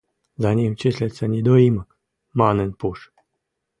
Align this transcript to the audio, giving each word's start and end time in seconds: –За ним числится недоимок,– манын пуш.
–За 0.37 0.53
ним 0.55 0.75
числится 0.81 1.27
недоимок,– 1.27 1.89
манын 2.39 2.69
пуш. 2.79 2.99